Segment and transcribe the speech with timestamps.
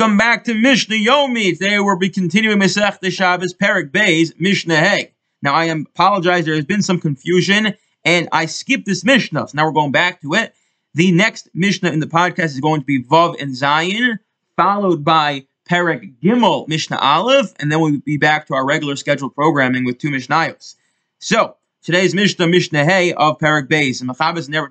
[0.00, 1.58] Come back to Mishnah Yomi.
[1.58, 5.12] Today we'll be continuing Masech the Shabbos Perek Beis Mishnah Hey.
[5.42, 6.44] Now I apologize.
[6.44, 7.74] There has been some confusion,
[8.04, 9.48] and I skipped this Mishnah.
[9.48, 10.54] So now we're going back to it.
[10.94, 14.20] The next Mishnah in the podcast is going to be Vav and Zayin,
[14.56, 19.34] followed by Perek Gimel Mishnah Aleph, and then we'll be back to our regular scheduled
[19.34, 20.76] programming with two Mishnayos.
[21.18, 24.68] So today's Mishnah Mishnah Hey of Perek Beis and Machabas Never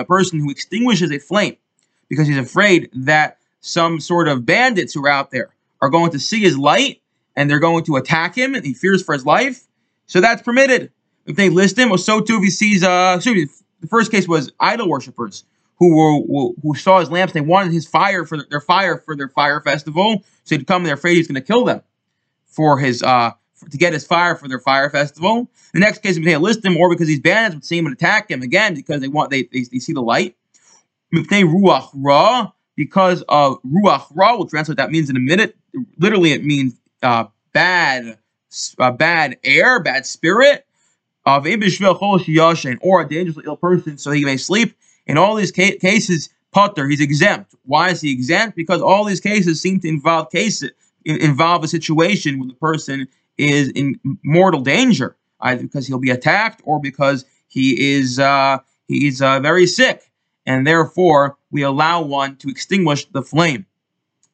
[0.00, 1.56] a person who extinguishes a flame
[2.08, 6.18] because he's afraid that some sort of bandits who are out there are going to
[6.18, 7.00] see his light
[7.34, 9.66] and they're going to attack him and he fears for his life.
[10.06, 10.92] So that's permitted.
[11.24, 13.48] If they listim, or so too if he sees, uh, excuse me,
[13.80, 15.44] the first case was idol worshippers
[15.76, 17.32] who were who saw his lamps.
[17.32, 20.24] They wanted his fire for their fire for their fire festival.
[20.44, 21.82] So he'd come they're afraid he's going to kill them
[22.46, 23.32] for his uh
[23.70, 25.48] to get his fire for their fire festival.
[25.72, 28.30] The next case, if they listim, or because these bandits would see him and attack
[28.30, 30.36] him again because they want they they, they see the light.
[31.12, 34.36] If they ruach ra, because of ruach ra.
[34.36, 35.56] We'll translate that means in a minute.
[35.98, 38.18] Literally, it means uh, bad,
[38.78, 40.66] uh, bad air, bad spirit.
[41.24, 44.74] Of or a dangerously ill person, so he may sleep.
[45.06, 47.54] In all these ca- cases, Patur, he's exempt.
[47.64, 48.56] Why is he exempt?
[48.56, 50.72] Because all these cases seem to involve cases
[51.04, 56.60] involve a situation where the person is in mortal danger, either because he'll be attacked
[56.64, 60.11] or because he is uh, he's uh, very sick
[60.46, 63.66] and therefore we allow one to extinguish the flame.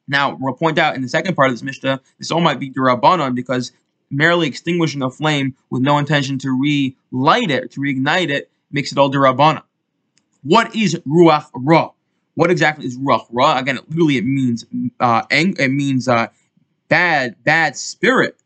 [0.07, 2.69] Now, we'll point out in the second part of this Mishnah, this all might be
[2.69, 3.71] d'Rabbanan because
[4.09, 8.97] merely extinguishing a flame with no intention to relight it, to reignite it, makes it
[8.97, 9.61] all d'Rabbanan.
[10.43, 11.91] What is Ruach Ra?
[12.35, 13.59] What exactly is Ruach Ra?
[13.59, 14.65] Again, it literally it means
[14.99, 16.27] uh, it means uh,
[16.87, 18.37] bad, bad spirit.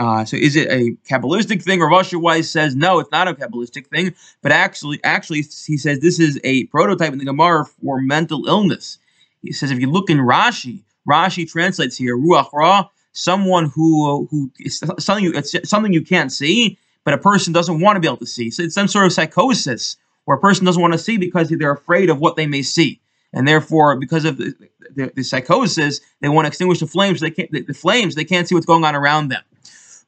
[0.00, 1.78] Uh, so is it a Kabbalistic thing?
[1.78, 6.00] Rav Asher Weiss says no, it's not a Kabbalistic thing, but actually, actually, he says
[6.00, 8.96] this is a prototype in the Gemara for mental illness.
[9.42, 14.50] He says if you look in Rashi, Rashi translates here Ruach Ra, someone who who
[14.58, 18.08] is something you, it's something you can't see, but a person doesn't want to be
[18.08, 18.50] able to see.
[18.50, 21.72] So it's some sort of psychosis where a person doesn't want to see because they're
[21.72, 23.02] afraid of what they may see,
[23.34, 24.54] and therefore, because of the,
[24.94, 27.20] the, the psychosis, they want to extinguish the flames.
[27.20, 28.14] They can't the, the flames.
[28.14, 29.42] They can't see what's going on around them.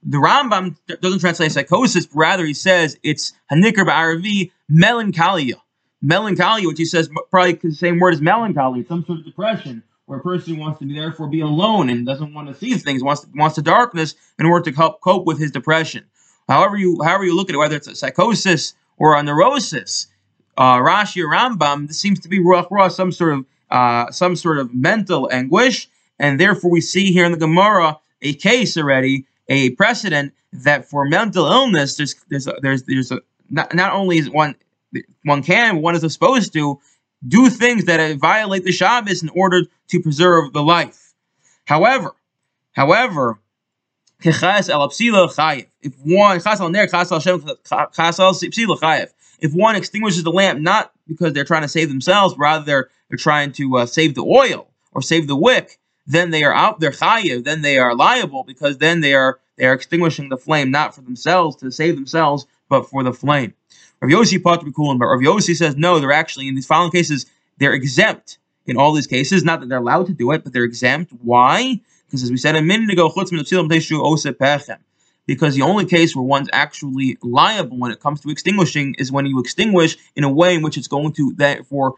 [0.04, 5.62] The Rambam doesn't translate psychosis, but rather he says it's hanikar ba'aravi melancholia.
[6.00, 10.18] Melancholia, which he says probably the same word as melancholy, some sort of depression, where
[10.18, 13.22] a person wants to be therefore be alone and doesn't want to see things, wants
[13.22, 16.04] to, wants the darkness in order to help cope with his depression.
[16.48, 20.08] However you however you look at it, whether it's a psychosis or a neurosis,
[20.56, 24.34] uh, Rashi or Rambam, this seems to be ruach ra, some sort of uh, some
[24.34, 29.26] sort of mental anguish, and therefore we see here in the Gemara a case already
[29.52, 33.20] a precedent that for mental illness, there's there's a, there's there's a
[33.50, 34.54] not, not only is one
[35.24, 36.80] one can one is supposed to
[37.26, 41.12] do things that violate the Shabbos in order to preserve the life.
[41.66, 42.12] However,
[42.72, 43.38] however,
[44.24, 44.42] if
[46.02, 46.40] one
[49.40, 53.18] if one extinguishes the lamp not because they're trying to save themselves, rather they're they're
[53.18, 56.90] trying to uh, save the oil or save the wick, then they are out, they're
[56.90, 60.94] chayiv, then they are liable because then they are they are extinguishing the flame not
[60.94, 63.54] for themselves to save themselves, but for the flame.
[64.00, 67.26] Rav Yossi Pat cool, but Rav Yossi says no, they're actually in these following cases
[67.58, 69.44] they're exempt in all these cases.
[69.44, 71.12] Not that they're allowed to do it, but they're exempt.
[71.22, 71.80] Why?
[72.06, 73.08] Because as we said a minute ago,
[75.26, 79.26] because the only case where one's actually liable when it comes to extinguishing is when
[79.26, 81.94] you extinguish in a way in which it's going to therefore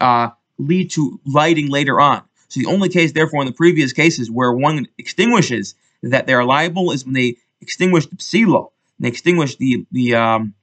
[0.00, 2.22] uh, lead to lighting later on.
[2.48, 6.44] So the only case, therefore, in the previous cases where one extinguishes that they are
[6.44, 10.54] liable is when they extinguish the psilo, they extinguish the the um,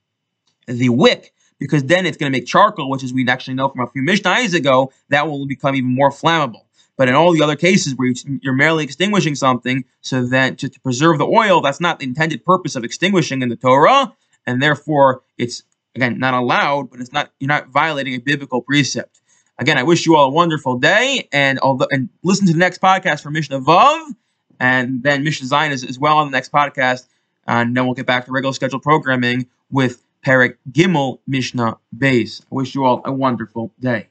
[0.67, 3.81] the wick, because then it's going to make charcoal, which, as we actually know from
[3.81, 6.63] a few Mishnahs ago, that will become even more flammable.
[6.97, 8.11] But in all the other cases where
[8.41, 12.43] you're merely extinguishing something so that to, to preserve the oil, that's not the intended
[12.43, 14.13] purpose of extinguishing in the Torah,
[14.45, 15.63] and therefore it's
[15.95, 19.21] again not allowed, but it's not you're not violating a biblical precept.
[19.57, 22.81] Again, I wish you all a wonderful day, and although and listen to the next
[22.81, 24.13] podcast for Mishnah Vav,
[24.59, 27.07] and then Mishnah Zayin is as well on the next podcast,
[27.47, 32.41] and then we'll get back to regular scheduled programming with Perek Gimel Mishnah Beis.
[32.41, 34.08] I wish you all a wonderful day.